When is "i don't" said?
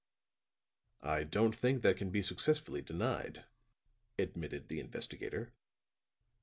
1.03-1.55